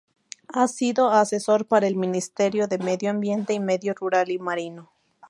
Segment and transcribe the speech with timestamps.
[0.47, 4.89] Ha sido asesor para el Ministerio de Medio Ambiente y Medio Rural y Marino.